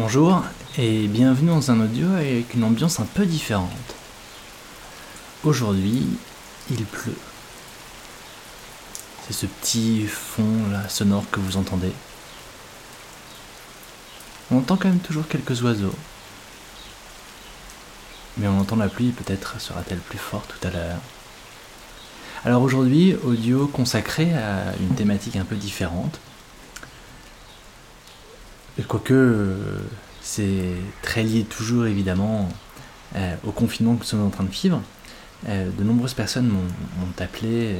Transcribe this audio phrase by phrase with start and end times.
[0.00, 0.44] Bonjour
[0.78, 3.96] et bienvenue dans un audio avec une ambiance un peu différente.
[5.42, 6.06] Aujourd'hui,
[6.70, 7.18] il pleut.
[9.26, 11.90] C'est ce petit fond là sonore que vous entendez.
[14.52, 15.96] On entend quand même toujours quelques oiseaux.
[18.36, 21.00] Mais on entend la pluie, peut-être sera-t-elle plus forte tout à l'heure.
[22.44, 26.20] Alors aujourd'hui, audio consacré à une thématique un peu différente.
[28.86, 29.56] Quoique euh,
[30.22, 32.48] c'est très lié toujours évidemment
[33.16, 34.80] euh, au confinement que nous sommes en train de vivre.
[35.48, 37.76] Euh, de nombreuses personnes m'ont appelé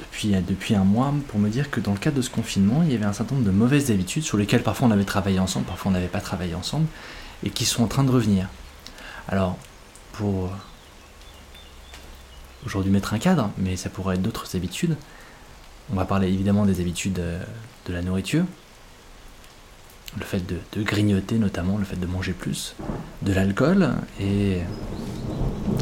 [0.00, 2.92] depuis, depuis un mois pour me dire que dans le cadre de ce confinement, il
[2.92, 5.66] y avait un certain nombre de mauvaises habitudes sur lesquelles parfois on avait travaillé ensemble,
[5.66, 6.86] parfois on n'avait pas travaillé ensemble,
[7.44, 8.48] et qui sont en train de revenir.
[9.28, 9.56] Alors,
[10.12, 10.50] pour
[12.66, 14.96] aujourd'hui mettre un cadre, mais ça pourrait être d'autres habitudes,
[15.92, 17.20] on va parler évidemment des habitudes
[17.86, 18.44] de la nourriture,
[20.18, 22.74] le fait de, grignoter notamment, le fait de manger plus,
[23.22, 23.90] de l'alcool
[24.20, 24.58] et,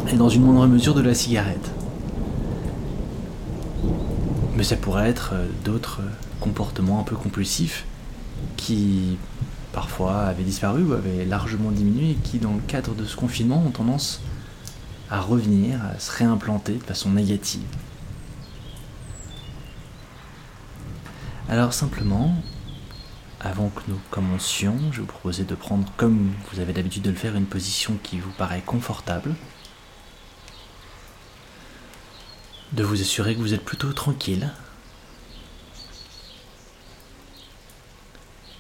[0.08, 1.70] et dans une moindre mesure de la cigarette.
[4.56, 6.00] Mais ça pourrait être euh, d'autres
[6.40, 7.84] comportements un peu compulsifs
[8.56, 9.16] qui
[9.72, 13.62] parfois avaient disparu ou avaient largement diminué et qui dans le cadre de ce confinement
[13.66, 14.20] ont tendance
[15.10, 17.62] à revenir, à se réimplanter de façon négative.
[21.48, 22.34] Alors simplement,
[23.42, 27.16] avant que nous commencions, je vous proposais de prendre, comme vous avez l'habitude de le
[27.16, 29.34] faire, une position qui vous paraît confortable.
[32.72, 34.50] De vous assurer que vous êtes plutôt tranquille.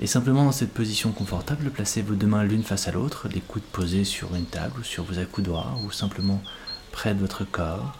[0.00, 3.40] Et simplement dans cette position confortable, placez vos deux mains l'une face à l'autre, les
[3.40, 6.42] coudes posés sur une table ou sur vos accoudoirs ou simplement
[6.90, 7.96] près de votre corps.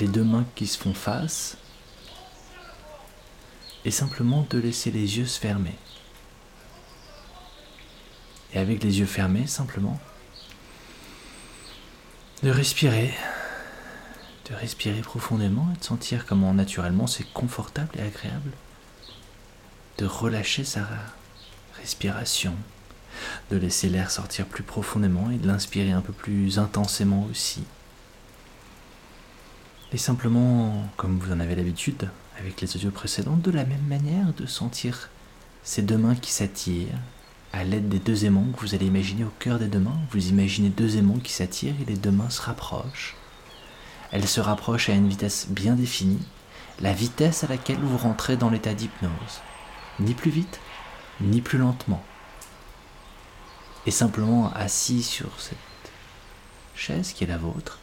[0.00, 1.58] Les deux mains qui se font face,
[3.84, 5.74] et simplement de laisser les yeux se fermer.
[8.54, 9.98] Et avec les yeux fermés, simplement,
[12.42, 13.14] de respirer,
[14.50, 18.50] de respirer profondément et de sentir comment naturellement c'est confortable et agréable,
[19.98, 20.86] de relâcher sa
[21.78, 22.54] respiration,
[23.50, 27.62] de laisser l'air sortir plus profondément et de l'inspirer un peu plus intensément aussi.
[29.92, 34.32] Et simplement, comme vous en avez l'habitude, avec les audios précédents, de la même manière
[34.34, 35.10] de sentir
[35.62, 36.98] ces deux mains qui s'attirent
[37.52, 39.98] à l'aide des deux aimants que vous allez imaginer au cœur des deux mains.
[40.10, 43.16] Vous imaginez deux aimants qui s'attirent et les deux mains se rapprochent.
[44.10, 46.26] Elles se rapprochent à une vitesse bien définie,
[46.80, 49.40] la vitesse à laquelle vous rentrez dans l'état d'hypnose.
[50.00, 50.60] Ni plus vite,
[51.20, 52.02] ni plus lentement.
[53.86, 55.56] Et simplement assis sur cette
[56.74, 57.78] chaise qui est la vôtre,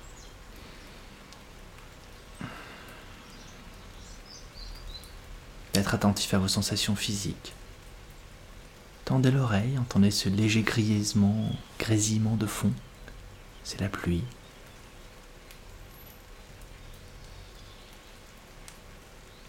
[5.92, 7.54] Attentif à vos sensations physiques.
[9.06, 12.72] Tendez l'oreille, entendez ce léger grisement, grésillement de fond.
[13.64, 14.24] C'est la pluie.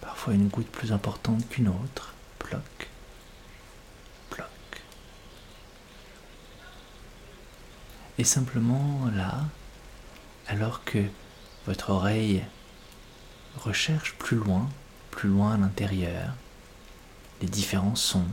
[0.00, 2.14] Parfois une goutte plus importante qu'une autre.
[2.38, 2.88] Ploc.
[4.30, 4.48] Ploc.
[8.16, 9.44] Et simplement là,
[10.48, 11.04] alors que
[11.66, 12.42] votre oreille
[13.58, 14.70] recherche plus loin,
[15.10, 16.34] plus loin à l'intérieur,
[17.40, 18.28] les différents sons.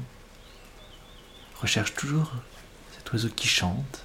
[1.61, 2.31] Recherche toujours
[2.95, 4.03] cet oiseau qui chante.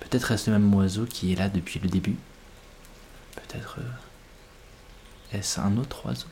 [0.00, 2.16] Peut-être est-ce le même oiseau qui est là depuis le début.
[3.34, 6.26] Peut-être euh, est-ce un autre oiseau.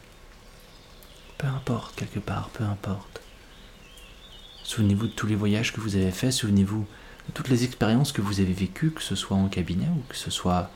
[1.38, 3.20] Peu importe, quelque part, peu importe.
[4.62, 6.87] Souvenez-vous de tous les voyages que vous avez faits, souvenez-vous
[7.28, 10.16] de toutes les expériences que vous avez vécues, que ce soit en cabinet ou que
[10.16, 10.70] ce soit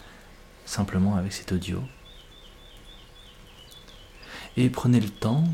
[0.65, 1.83] simplement avec cet audio
[4.57, 5.45] et prenez le temps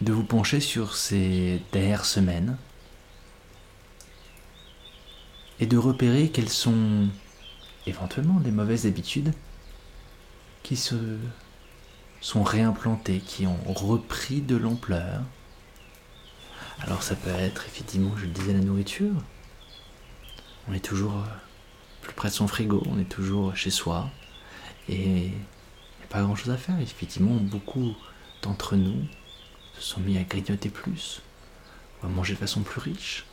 [0.00, 2.56] de vous pencher sur ces dernières semaines
[5.60, 7.08] et de repérer quelles sont
[7.86, 9.32] éventuellement les mauvaises habitudes
[10.62, 11.18] qui se
[12.20, 15.22] sont réimplantées, qui ont repris de l'ampleur.
[16.80, 19.14] Alors ça peut être effectivement, je le disais, la nourriture.
[20.68, 21.22] On est toujours
[22.00, 24.10] plus près de son frigo, on est toujours chez soi.
[24.88, 25.30] Et
[26.14, 26.78] pas grand chose à faire.
[26.80, 27.92] Effectivement, beaucoup
[28.40, 29.04] d'entre nous
[29.76, 31.20] se sont mis à grignoter plus,
[32.00, 33.26] ou à manger de façon plus riche.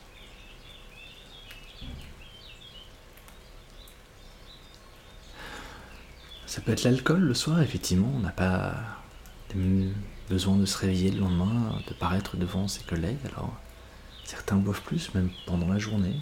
[6.47, 8.73] Ça peut être l'alcool le soir, effectivement, on n'a pas
[10.27, 13.53] besoin de se réveiller le lendemain, de paraître devant ses collègues, alors
[14.23, 16.19] certains boivent plus, même pendant la journée.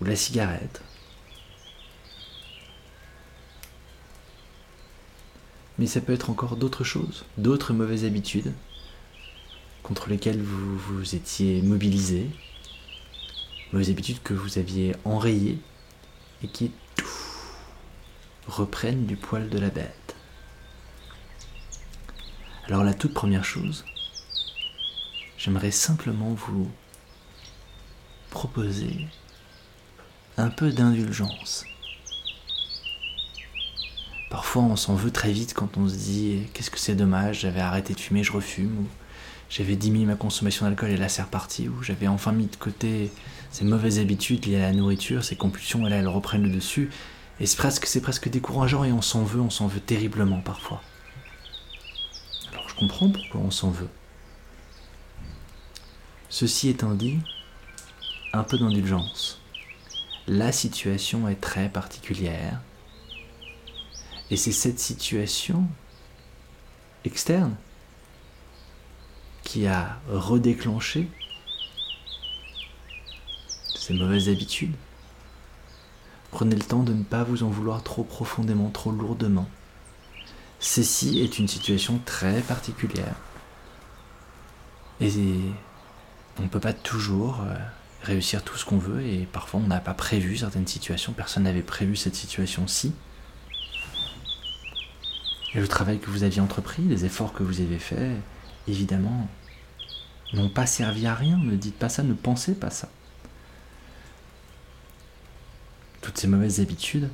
[0.00, 0.82] Ou la cigarette,
[5.78, 8.52] Mais ça peut être encore d'autres choses, d'autres mauvaises habitudes
[9.82, 12.30] contre lesquelles vous vous étiez mobilisé,
[13.72, 15.58] mauvaises habitudes que vous aviez enrayées
[16.42, 16.70] et qui
[18.46, 20.16] reprennent du poil de la bête.
[22.66, 23.84] Alors la toute première chose,
[25.36, 26.70] j'aimerais simplement vous
[28.30, 29.06] proposer
[30.36, 31.66] un peu d'indulgence.
[34.34, 37.60] Parfois on s'en veut très vite quand on se dit qu'est-ce que c'est dommage, j'avais
[37.60, 38.86] arrêté de fumer, je refume, ou
[39.48, 43.12] j'avais diminué ma consommation d'alcool et là c'est reparti, ou j'avais enfin mis de côté
[43.52, 46.90] ces mauvaises habitudes liées à la nourriture, ces compulsions, et là elles reprennent le dessus,
[47.38, 50.82] et c'est presque, c'est presque décourageant et on s'en veut, on s'en veut terriblement parfois.
[52.50, 53.90] Alors je comprends pourquoi on s'en veut.
[56.28, 57.20] Ceci étant dit,
[58.32, 59.40] un peu d'indulgence.
[60.26, 62.60] La situation est très particulière.
[64.30, 65.66] Et c'est cette situation
[67.04, 67.54] externe
[69.42, 71.08] qui a redéclenché
[73.74, 74.74] ces mauvaises habitudes.
[76.30, 79.48] Prenez le temps de ne pas vous en vouloir trop profondément, trop lourdement.
[80.58, 83.14] Ceci est une situation très particulière.
[85.00, 85.10] Et
[86.38, 87.54] on ne peut pas toujours euh,
[88.02, 91.62] réussir tout ce qu'on veut et parfois on n'a pas prévu certaines situations, personne n'avait
[91.62, 92.94] prévu cette situation-ci.
[95.54, 98.16] Et le travail que vous aviez entrepris, les efforts que vous avez faits,
[98.66, 99.28] évidemment,
[100.32, 101.36] n'ont pas servi à rien.
[101.38, 102.88] Ne dites pas ça, ne pensez pas ça.
[106.00, 107.08] Toutes ces mauvaises habitudes,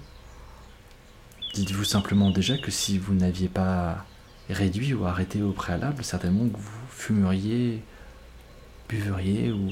[1.54, 4.06] dites-vous simplement déjà que si vous n'aviez pas
[4.48, 7.84] réduit ou arrêté au préalable, certainement que vous fumeriez,
[8.88, 9.70] buveriez ou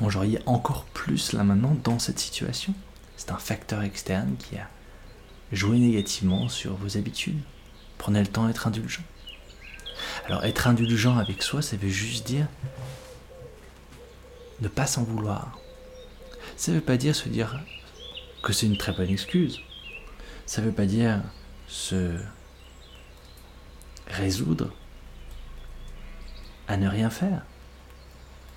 [0.00, 2.74] mangeriez encore plus là maintenant dans cette situation.
[3.16, 4.68] C'est un facteur externe qui a
[5.52, 7.40] joué négativement sur vos habitudes.
[7.96, 9.02] Prenez le temps d'être indulgent.
[10.26, 12.46] Alors être indulgent avec soi, ça veut juste dire
[14.60, 15.58] ne pas s'en vouloir.
[16.56, 17.60] Ça ne veut pas dire se dire
[18.42, 19.60] que c'est une très bonne excuse.
[20.46, 21.22] Ça ne veut pas dire
[21.66, 22.18] se
[24.08, 24.72] résoudre
[26.66, 27.42] à ne rien faire.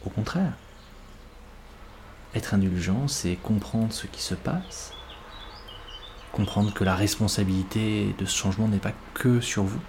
[0.06, 0.54] Au contraire.
[2.34, 4.94] Être indulgent, c'est comprendre ce qui se passe,
[6.31, 9.80] comprendre que la responsabilité de ce changement n'est pas que sur vous,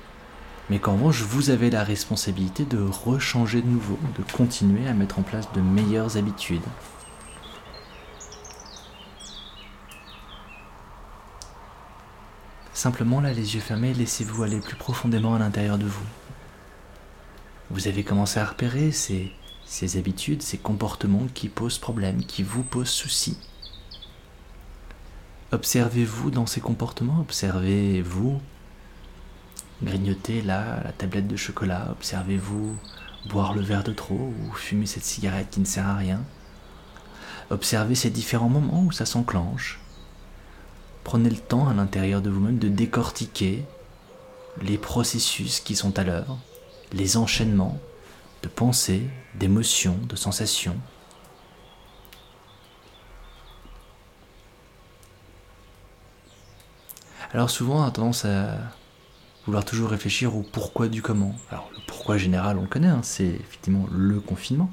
[0.71, 5.19] mais qu'en revanche, vous avez la responsabilité de rechanger de nouveau, de continuer à mettre
[5.19, 6.63] en place de meilleures habitudes.
[12.75, 16.07] Simplement là, les yeux fermés, laissez-vous aller plus profondément à l'intérieur de vous.
[17.71, 19.31] Vous avez commencé à repérer ces
[19.97, 23.39] habitudes, ces comportements qui posent problème, qui vous posent souci.
[25.53, 28.41] Observez-vous dans ces comportements, observez-vous
[29.83, 32.75] grignoter là la tablette de chocolat, observez-vous
[33.29, 36.23] boire le verre de trop ou fumer cette cigarette qui ne sert à rien?
[37.51, 39.79] Observez ces différents moments où ça s'enclenche.
[41.05, 43.67] Prenez le temps à l'intérieur de vous-même de décortiquer
[44.63, 46.39] les processus qui sont à l'œuvre,
[46.95, 47.79] les enchaînements,
[48.43, 50.79] de pensées, d'émotions, de sensations.
[57.35, 58.59] Alors souvent on a tendance à
[59.47, 61.35] vouloir toujours réfléchir au pourquoi du comment.
[61.51, 64.71] Alors le pourquoi général on le connaît, hein, c'est effectivement le confinement.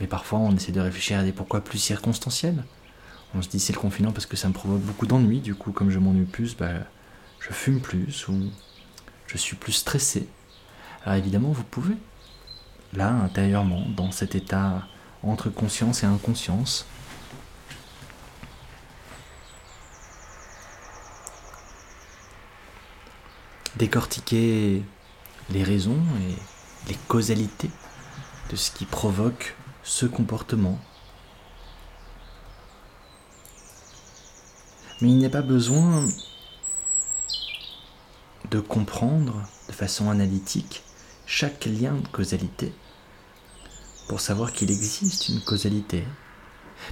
[0.00, 2.64] Mais parfois on essaie de réfléchir à des pourquoi plus circonstanciels.
[3.34, 5.72] On se dit c'est le confinement parce que ça me provoque beaucoup d'ennuis, du coup
[5.72, 6.72] comme je m'ennuie plus, bah,
[7.38, 8.50] je fume plus ou
[9.26, 10.28] je suis plus stressé.
[11.04, 11.96] Alors évidemment vous pouvez
[12.94, 14.86] là, intérieurement, dans cet état
[15.22, 16.86] entre conscience et inconscience.
[23.76, 24.82] Décortiquer
[25.50, 27.70] les raisons et les causalités
[28.50, 30.78] de ce qui provoque ce comportement.
[35.00, 36.08] Mais il n'y a pas besoin
[38.50, 40.82] de comprendre de façon analytique
[41.26, 42.72] chaque lien de causalité
[44.08, 46.06] pour savoir qu'il existe une causalité.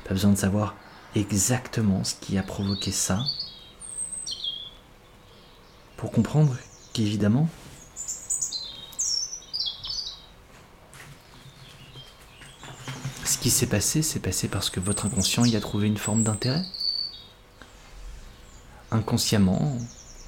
[0.04, 0.74] Pas besoin de savoir
[1.14, 3.20] exactement ce qui a provoqué ça
[5.96, 6.54] pour comprendre
[6.94, 7.48] qu'évidemment,
[13.24, 16.22] ce qui s'est passé, s'est passé parce que votre inconscient y a trouvé une forme
[16.22, 16.64] d'intérêt.
[18.92, 19.76] Inconsciemment,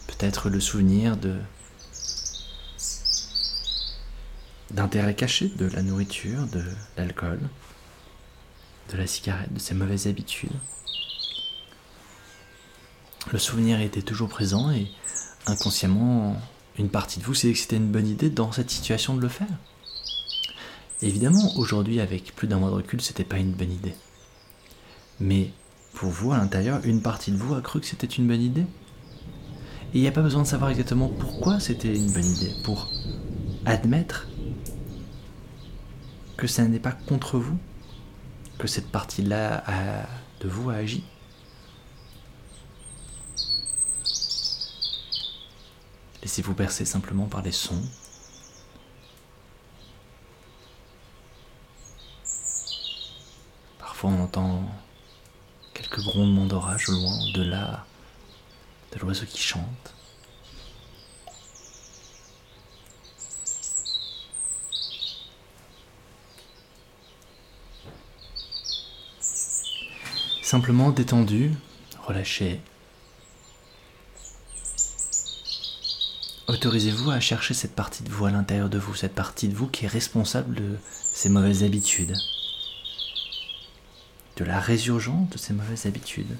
[0.08, 1.38] peut-être le souvenir de
[4.72, 6.64] d'intérêt caché de la nourriture, de
[6.96, 7.38] l'alcool,
[8.90, 10.50] de la cigarette, de ses mauvaises habitudes.
[13.32, 14.90] Le souvenir était toujours présent et
[15.46, 16.36] inconsciemment,
[16.78, 19.28] une partie de vous s'est que c'était une bonne idée dans cette situation de le
[19.28, 19.46] faire.
[21.02, 23.94] Évidemment, aujourd'hui, avec plus d'un mois de recul, c'était pas une bonne idée.
[25.20, 25.50] Mais
[25.94, 28.66] pour vous, à l'intérieur, une partie de vous a cru que c'était une bonne idée.
[29.94, 32.90] Et il n'y a pas besoin de savoir exactement pourquoi c'était une bonne idée, pour
[33.64, 34.28] admettre
[36.36, 37.56] que ça n'est pas contre vous,
[38.58, 39.64] que cette partie-là
[40.40, 41.02] de vous a agi.
[46.26, 47.84] Laissez-vous bercer simplement par les sons.
[53.78, 54.68] Parfois on entend
[55.72, 57.86] quelques grondements d'orage au loin, au-delà
[58.90, 59.94] de l'oiseau qui chante.
[70.42, 71.52] Simplement détendu,
[72.04, 72.60] relâché,
[76.48, 79.66] Autorisez-vous à chercher cette partie de vous à l'intérieur de vous, cette partie de vous
[79.66, 80.78] qui est responsable de
[81.12, 82.16] ces mauvaises habitudes,
[84.36, 86.36] de la résurgence de ces mauvaises habitudes?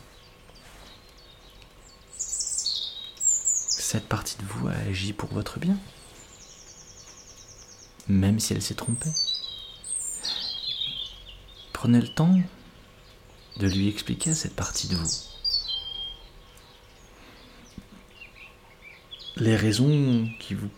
[2.17, 5.77] Cette partie de vous a agi pour votre bien,
[8.07, 9.11] même si elle s'est trompée.
[11.73, 12.39] Prenez le temps
[13.57, 15.11] de lui expliquer à cette partie de vous
[19.37, 20.69] les raisons qui vous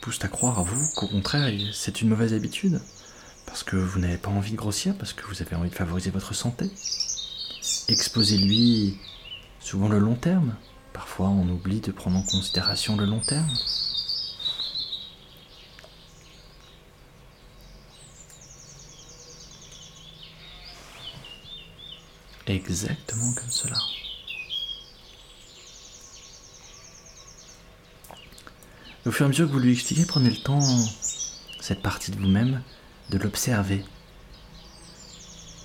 [0.00, 2.80] poussent à croire à vous qu'au contraire c'est une mauvaise habitude,
[3.46, 6.10] parce que vous n'avez pas envie de grossir, parce que vous avez envie de favoriser
[6.10, 6.70] votre santé.
[7.88, 8.98] Exposez-lui
[9.60, 10.54] souvent le long terme.
[10.92, 13.50] Parfois on oublie de prendre en considération le long terme.
[22.46, 23.78] Exactement comme cela.
[29.04, 30.60] Au fur et à mesure que vous lui expliquez, prenez le temps,
[31.60, 32.62] cette partie de vous-même,
[33.10, 33.84] de l'observer.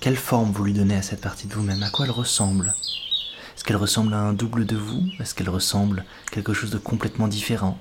[0.00, 1.84] Quelle forme vous lui donnez à cette partie de vous-même?
[1.84, 2.74] À quoi elle ressemble?
[3.54, 5.06] Est-ce qu'elle ressemble à un double de vous?
[5.20, 7.78] Est-ce qu'elle ressemble à quelque chose de complètement différent?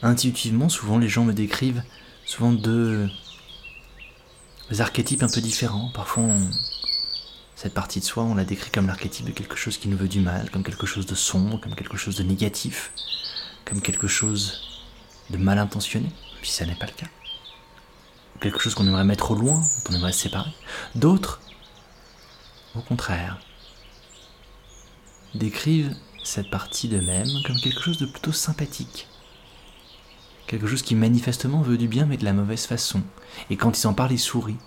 [0.00, 1.82] Intuitivement, souvent les gens me décrivent
[2.24, 3.10] souvent deux
[4.78, 5.90] archétypes un peu différents.
[5.92, 6.50] Parfois, on,
[7.58, 10.06] cette partie de soi, on la décrit comme l'archétype de quelque chose qui nous veut
[10.06, 12.92] du mal, comme quelque chose de sombre, comme quelque chose de négatif,
[13.64, 14.84] comme quelque chose
[15.30, 16.08] de mal intentionné,
[16.40, 17.08] si ça n'est pas le cas.
[18.38, 20.52] Quelque chose qu'on aimerait mettre au loin, dont on aimerait se séparer.
[20.94, 21.40] D'autres,
[22.76, 23.40] au contraire,
[25.34, 29.08] décrivent cette partie d'eux-mêmes comme quelque chose de plutôt sympathique.
[30.46, 33.02] Quelque chose qui manifestement veut du bien mais de la mauvaise façon.
[33.50, 34.58] Et quand ils en parlent, ils sourient.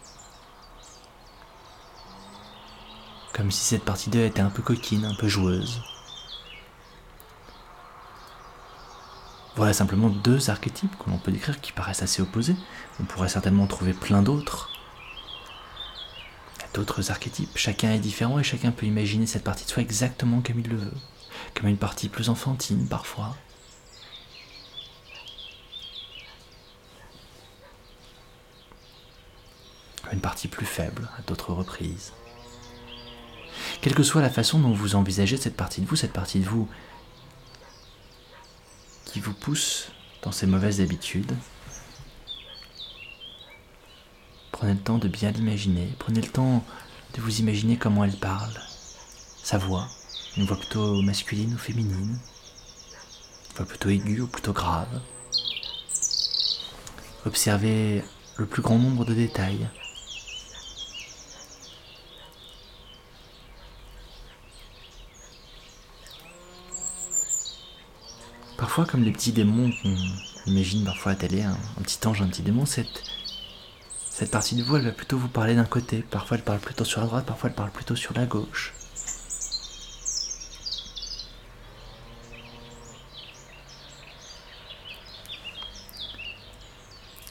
[3.42, 5.82] Comme si cette partie d'eux était un peu coquine, un peu joueuse.
[9.56, 12.56] Voilà simplement deux archétypes que l'on peut décrire qui paraissent assez opposés.
[13.00, 14.70] On pourrait certainement trouver plein d'autres.
[16.76, 17.50] D'autres archétypes.
[17.56, 20.78] Chacun est différent et chacun peut imaginer cette partie de soi exactement comme il le
[20.78, 20.98] veut.
[21.56, 23.36] Comme une partie plus enfantine parfois.
[30.14, 32.14] Une partie plus faible à d'autres reprises.
[33.82, 36.46] Quelle que soit la façon dont vous envisagez cette partie de vous, cette partie de
[36.46, 36.70] vous
[39.06, 39.88] qui vous pousse
[40.22, 41.36] dans ces mauvaises habitudes,
[44.52, 46.64] prenez le temps de bien l'imaginer, prenez le temps
[47.16, 48.54] de vous imaginer comment elle parle,
[49.44, 49.88] sa voix,
[50.38, 52.20] une voix plutôt masculine ou féminine,
[53.50, 55.02] une voix plutôt aiguë ou plutôt grave.
[57.26, 58.04] Observez
[58.38, 59.68] le plus grand nombre de détails,
[68.72, 69.98] Parfois, comme les petits démons qu'on
[70.46, 73.04] imagine parfois à télé, un, petit ange, un petit démon, cette,
[74.10, 76.06] cette partie de vous, elle va plutôt vous parler d'un côté.
[76.10, 78.74] Parfois, elle parle plutôt sur la droite, parfois, elle parle plutôt sur la gauche.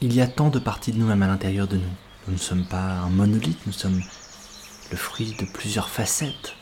[0.02, 1.94] Il y a tant de parties de nous-mêmes à l'intérieur de nous.
[2.26, 4.02] Nous ne sommes pas un monolithe, nous sommes
[4.90, 6.54] le fruit de plusieurs facettes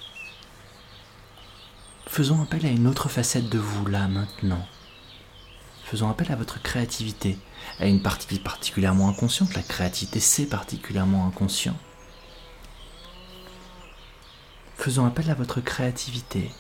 [2.09, 4.67] faisons appel à une autre facette de vous là maintenant.
[5.85, 7.39] Faisons appel à votre créativité,
[7.79, 9.55] à une partie particulièrement inconsciente.
[9.55, 11.77] La créativité, c'est particulièrement inconscient.
[14.77, 16.51] Faisons appel à votre créativité.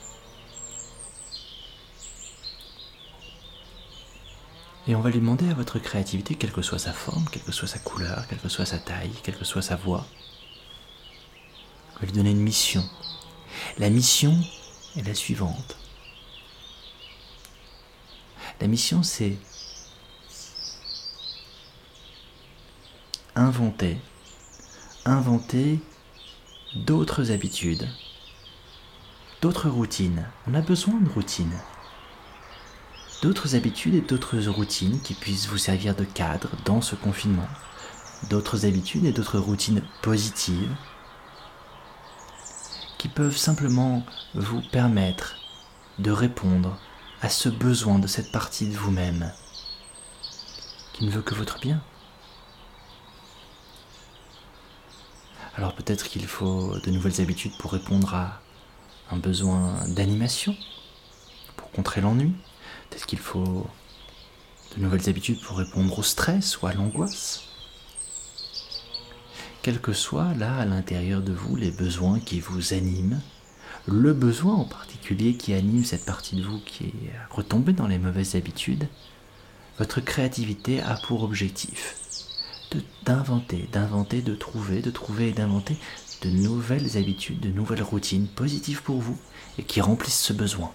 [4.86, 7.52] Et on va lui demander à votre créativité, quelle que soit sa forme, quelle que
[7.52, 10.06] soit sa couleur, quelle que soit sa taille, quelle que soit sa voix,
[11.94, 12.82] on va lui donner une mission.
[13.78, 14.34] La mission,
[15.02, 15.76] la suivante.
[18.60, 19.36] La mission, c'est
[23.36, 23.98] inventer,
[25.04, 25.78] inventer
[26.74, 27.88] d'autres habitudes,
[29.40, 30.26] d'autres routines.
[30.48, 31.58] On a besoin de routines.
[33.22, 37.48] D'autres habitudes et d'autres routines qui puissent vous servir de cadre dans ce confinement.
[38.30, 40.74] D'autres habitudes et d'autres routines positives
[42.98, 45.36] qui peuvent simplement vous permettre
[45.98, 46.78] de répondre
[47.22, 49.32] à ce besoin de cette partie de vous-même
[50.92, 51.80] qui ne veut que votre bien.
[55.56, 58.40] Alors peut-être qu'il faut de nouvelles habitudes pour répondre à
[59.10, 60.56] un besoin d'animation,
[61.56, 62.32] pour contrer l'ennui.
[62.90, 63.66] Peut-être qu'il faut
[64.76, 67.47] de nouvelles habitudes pour répondre au stress ou à l'angoisse.
[69.68, 73.20] Quels que soient là à l'intérieur de vous les besoins qui vous animent,
[73.86, 77.98] le besoin en particulier qui anime cette partie de vous qui est retombée dans les
[77.98, 78.88] mauvaises habitudes,
[79.76, 81.96] votre créativité a pour objectif
[83.04, 85.76] d'inventer, d'inventer, de trouver, de trouver et d'inventer
[86.22, 89.18] de nouvelles habitudes, de nouvelles routines positives pour vous
[89.58, 90.72] et qui remplissent ce besoin.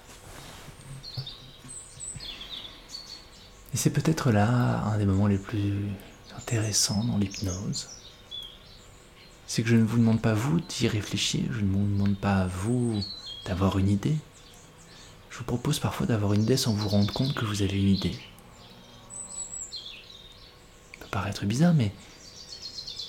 [3.73, 5.81] Et c'est peut-être là un des moments les plus
[6.38, 7.89] intéressants dans l'hypnose.
[9.47, 12.38] C'est que je ne vous demande pas vous d'y réfléchir, je ne vous demande pas
[12.38, 13.01] à vous
[13.45, 14.17] d'avoir une idée.
[15.29, 17.89] Je vous propose parfois d'avoir une idée sans vous rendre compte que vous avez une
[17.89, 18.17] idée.
[20.93, 21.91] Ça peut paraître bizarre, mais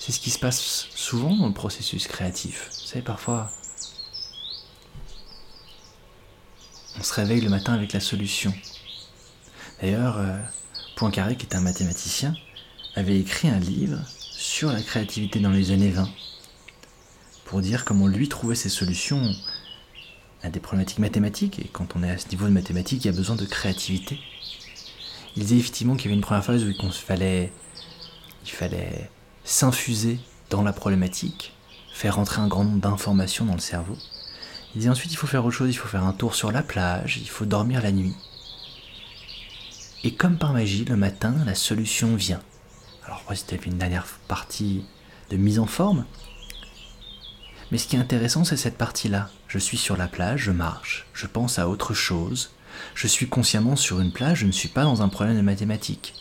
[0.01, 2.71] c'est ce qui se passe souvent dans le processus créatif.
[2.81, 3.51] Vous savez, parfois,
[6.99, 8.53] on se réveille le matin avec la solution.
[9.81, 10.39] D'ailleurs, euh,
[10.97, 12.35] Poincaré, qui est un mathématicien,
[12.95, 13.99] avait écrit un livre
[14.45, 16.07] sur la créativité dans les années 20
[17.47, 19.35] pour dire comment lui trouvait ses solutions
[20.43, 21.59] à des problématiques mathématiques.
[21.61, 24.21] Et quand on est à ce niveau de mathématiques, il y a besoin de créativité.
[25.35, 27.53] Il disait effectivement qu'il y avait une première phase où il fallait,
[29.45, 31.55] s'infuser dans la problématique,
[31.95, 33.97] faire rentrer un grand nombre d'informations dans le cerveau.
[34.75, 36.63] Il disait ensuite il faut faire autre chose, il faut faire un tour sur la
[36.63, 38.15] plage, il faut dormir la nuit.
[40.03, 42.43] Et comme par magie, le matin, la solution vient.
[43.07, 44.85] Alors c'était une dernière partie
[45.31, 46.05] de mise en forme,
[47.71, 49.31] mais ce qui est intéressant, c'est cette partie-là.
[49.49, 52.53] Je suis sur la plage, je marche, je pense à autre chose.
[52.95, 56.15] Je suis consciemment sur une plage, je ne suis pas dans un problème de mathématiques.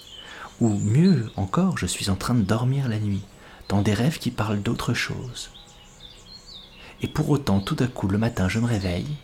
[0.62, 3.24] Ou mieux encore, je suis en train de dormir la nuit,
[3.70, 5.52] dans des rêves qui parlent d'autre chose.
[7.02, 9.16] Et pour autant, tout à coup, le matin, je me réveille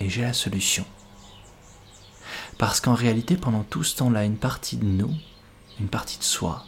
[0.00, 0.84] et j'ai la solution.
[2.58, 5.14] Parce qu'en réalité, pendant tout ce temps-là, une partie de nous,
[5.78, 6.64] une partie de soi,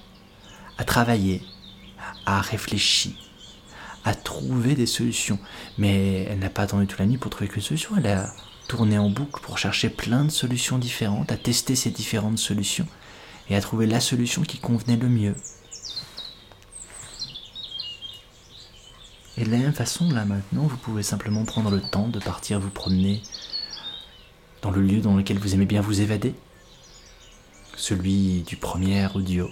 [0.79, 1.43] a travaillé,
[2.27, 3.17] a réfléchi,
[4.05, 5.39] à trouver des solutions.
[5.79, 7.97] Mais elle n'a pas attendu toute la nuit pour trouver qu'une solution.
[7.97, 8.33] Elle a
[8.69, 12.87] tourné en boucle pour chercher plein de solutions différentes, à tester ces différentes solutions
[13.49, 15.35] et à trouver la solution qui convenait le mieux.
[19.37, 22.61] Et de la même façon, là maintenant, vous pouvez simplement prendre le temps de partir
[22.61, 23.23] vous promener
[24.61, 26.35] dans le lieu dans lequel vous aimez bien vous évader,
[27.77, 29.49] celui du premier audio.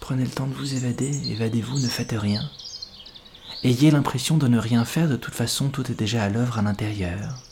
[0.00, 2.48] Prenez le temps de vous évader, évadez-vous, ne faites rien,
[3.64, 6.62] Ayez l'impression de ne rien faire, de toute façon tout est déjà à l'œuvre à
[6.62, 7.42] l'intérieur.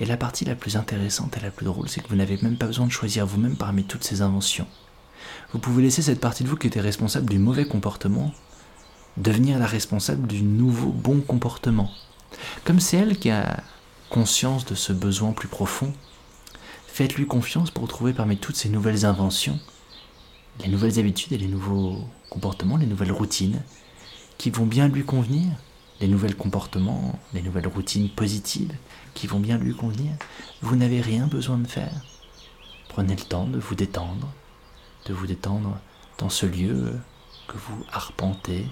[0.00, 2.56] Et la partie la plus intéressante et la plus drôle, c'est que vous n'avez même
[2.56, 4.66] pas besoin de choisir vous-même parmi toutes ces inventions.
[5.52, 8.32] Vous pouvez laisser cette partie de vous qui était responsable du mauvais comportement
[9.16, 11.90] devenir la responsable du nouveau bon comportement.
[12.64, 13.62] Comme c'est elle qui a
[14.10, 15.92] conscience de ce besoin plus profond,
[16.98, 19.60] faites-lui confiance pour trouver parmi toutes ces nouvelles inventions
[20.58, 23.62] les nouvelles habitudes et les nouveaux comportements, les nouvelles routines
[24.36, 25.46] qui vont bien lui convenir,
[26.00, 28.74] les nouveaux comportements, les nouvelles routines positives
[29.14, 30.10] qui vont bien lui convenir.
[30.60, 31.94] Vous n'avez rien besoin de faire.
[32.88, 34.32] Prenez le temps de vous détendre,
[35.06, 35.78] de vous détendre
[36.18, 36.98] dans ce lieu
[37.46, 38.66] que vous arpentez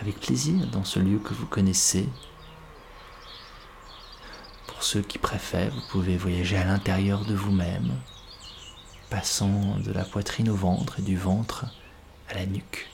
[0.00, 2.08] avec plaisir, dans ce lieu que vous connaissez.
[4.80, 7.92] Pour ceux qui préfèrent, vous pouvez voyager à l'intérieur de vous-même,
[9.10, 11.66] passant de la poitrine au ventre et du ventre
[12.30, 12.88] à la nuque.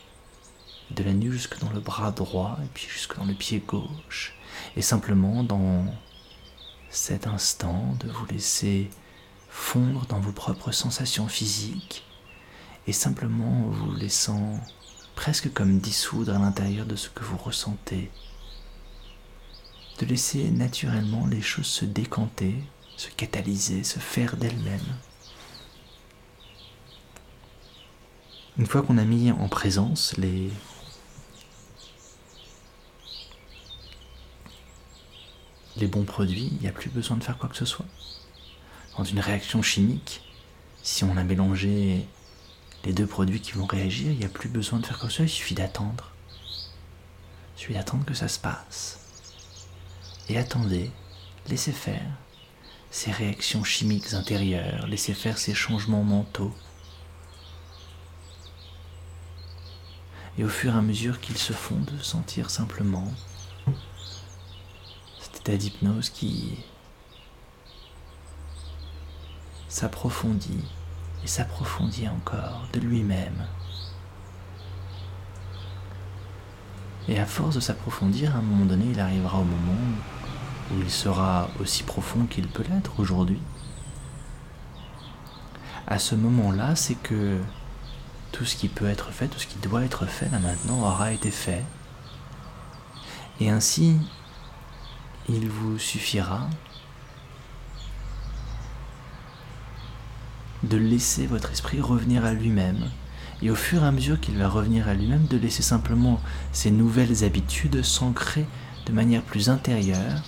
[0.91, 4.35] De la nuque jusque dans le bras droit et puis jusque dans le pied gauche.
[4.75, 5.87] Et simplement dans
[6.91, 8.91] cet instant de vous laisser
[9.49, 12.05] fondre dans vos propres sensations physiques
[12.89, 14.59] et simplement vous laissant
[15.15, 18.11] presque comme dissoudre à l'intérieur de ce que vous ressentez.
[19.99, 22.55] De laisser naturellement les choses se décanter,
[22.99, 24.99] se catalyser, se faire d'elles-mêmes.
[28.59, 30.51] Une fois qu'on a mis en présence les
[35.87, 37.87] bons produits, il n'y a plus besoin de faire quoi que ce soit.
[38.99, 40.21] Dans une réaction chimique,
[40.83, 42.07] si on a mélangé
[42.85, 45.13] les deux produits qui vont réagir, il n'y a plus besoin de faire quoi que
[45.13, 46.13] ce soit, il suffit d'attendre.
[47.57, 49.06] Il suffit d'attendre que ça se passe.
[50.29, 50.91] Et attendez,
[51.49, 52.11] laissez faire
[52.91, 56.55] ces réactions chimiques intérieures, laissez faire ces changements mentaux.
[60.39, 63.13] Et au fur et à mesure qu'ils se font, de sentir simplement
[65.21, 66.59] cet état d'hypnose qui
[69.69, 70.65] s'approfondit
[71.25, 73.47] et s'approfondit encore de lui-même.
[77.09, 80.16] Et à force de s'approfondir, à un moment donné, il arrivera au moment où
[80.73, 83.41] il sera aussi profond qu'il peut l'être aujourd'hui.
[85.87, 87.39] À ce moment-là, c'est que
[88.33, 91.13] tout ce qui peut être fait, tout ce qui doit être fait là maintenant aura
[91.13, 91.65] été fait.
[93.41, 93.97] Et ainsi,
[95.29, 96.49] il vous suffira
[100.63, 102.91] de laisser votre esprit revenir à lui-même.
[103.43, 106.21] Et au fur et à mesure qu'il va revenir à lui-même, de laisser simplement
[106.53, 108.47] ces nouvelles habitudes s'ancrer
[108.87, 110.23] de manière plus intérieure,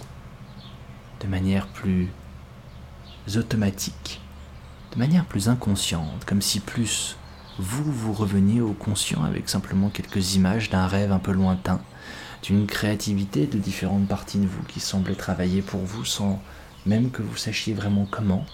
[1.21, 2.09] de manière plus
[3.37, 4.21] automatique,
[4.93, 7.17] de manière plus inconsciente, comme si plus
[7.59, 11.81] vous, vous reveniez au conscient avec simplement quelques images d'un rêve un peu lointain,
[12.43, 16.41] d'une créativité de différentes parties de vous qui semblaient travailler pour vous sans
[16.87, 18.47] même que vous sachiez vraiment comment.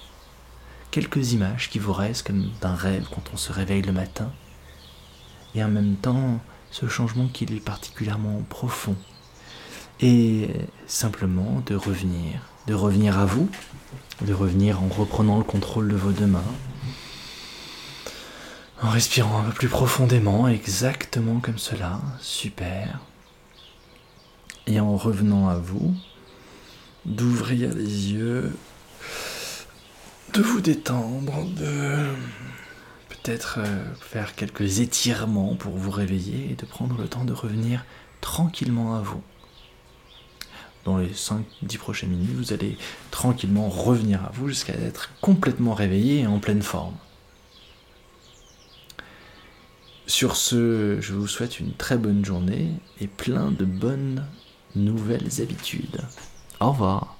[0.91, 4.33] Quelques images qui vous restent comme d'un rêve quand on se réveille le matin,
[5.55, 8.97] et en même temps ce changement qui est particulièrement profond,
[10.01, 10.49] et
[10.87, 13.49] simplement de revenir, de revenir à vous,
[14.23, 16.45] de revenir en reprenant le contrôle de vos deux mains,
[18.83, 23.01] en respirant un peu plus profondément, exactement comme cela, super,
[24.67, 25.95] et en revenant à vous,
[27.05, 28.57] d'ouvrir les yeux
[30.33, 32.07] de vous détendre, de
[33.09, 37.85] peut-être euh, faire quelques étirements pour vous réveiller et de prendre le temps de revenir
[38.21, 39.23] tranquillement à vous.
[40.85, 42.77] Dans les 5-10 prochaines minutes, vous allez
[43.11, 46.95] tranquillement revenir à vous jusqu'à être complètement réveillé et en pleine forme.
[50.07, 52.69] Sur ce, je vous souhaite une très bonne journée
[53.01, 54.27] et plein de bonnes
[54.77, 56.03] nouvelles habitudes.
[56.61, 57.14] Au revoir.